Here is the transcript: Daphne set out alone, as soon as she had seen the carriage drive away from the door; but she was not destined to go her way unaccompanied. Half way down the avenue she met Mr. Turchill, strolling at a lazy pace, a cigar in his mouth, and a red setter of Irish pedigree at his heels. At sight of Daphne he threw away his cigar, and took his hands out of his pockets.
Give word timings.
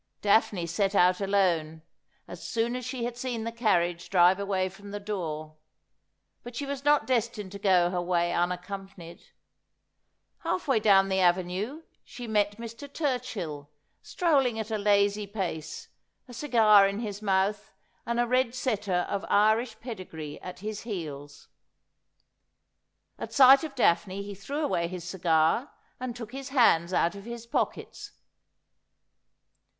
Daphne 0.23 0.65
set 0.65 0.95
out 0.95 1.21
alone, 1.21 1.83
as 2.27 2.41
soon 2.41 2.75
as 2.75 2.83
she 2.83 3.03
had 3.05 3.15
seen 3.15 3.43
the 3.43 3.51
carriage 3.51 4.09
drive 4.09 4.39
away 4.39 4.67
from 4.67 4.89
the 4.89 4.99
door; 4.99 5.57
but 6.41 6.55
she 6.55 6.65
was 6.65 6.83
not 6.83 7.05
destined 7.05 7.51
to 7.51 7.59
go 7.59 7.91
her 7.91 8.01
way 8.01 8.33
unaccompanied. 8.33 9.23
Half 10.39 10.67
way 10.67 10.79
down 10.79 11.07
the 11.07 11.19
avenue 11.19 11.83
she 12.03 12.25
met 12.25 12.57
Mr. 12.57 12.91
Turchill, 12.91 13.67
strolling 14.01 14.57
at 14.57 14.71
a 14.71 14.79
lazy 14.79 15.27
pace, 15.27 15.89
a 16.27 16.33
cigar 16.33 16.87
in 16.87 17.01
his 17.01 17.21
mouth, 17.21 17.71
and 18.03 18.19
a 18.19 18.25
red 18.25 18.55
setter 18.55 19.05
of 19.07 19.23
Irish 19.29 19.79
pedigree 19.81 20.41
at 20.41 20.61
his 20.61 20.81
heels. 20.81 21.47
At 23.19 23.33
sight 23.33 23.63
of 23.63 23.75
Daphne 23.75 24.23
he 24.23 24.33
threw 24.33 24.63
away 24.63 24.87
his 24.87 25.03
cigar, 25.03 25.71
and 25.99 26.15
took 26.15 26.31
his 26.31 26.49
hands 26.49 26.91
out 26.91 27.13
of 27.13 27.25
his 27.25 27.45
pockets. 27.45 28.13